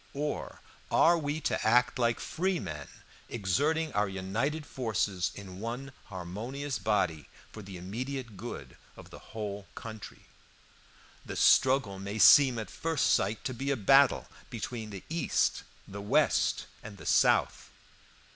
[0.15, 2.87] or are we to act like free men,
[3.29, 9.67] exerting our united forces in one harmonious body for the immediate good of the whole
[9.75, 10.25] country?
[11.23, 16.01] The struggle may seem at first sight to be a battle between the East, the
[16.01, 17.69] West, and the South.